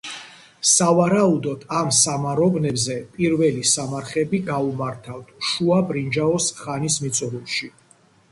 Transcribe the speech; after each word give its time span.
სავარაუდოდ, 0.67 1.65
ამ 1.79 1.89
სამაროვნებზე 1.97 2.95
პირველი 3.17 3.61
სამარხები 3.73 4.41
გაუმართავთ 4.49 5.31
შუა 5.51 5.79
ბრინჯაოს 5.91 6.51
ხანის 6.63 6.97
მიწურულში. 7.05 7.71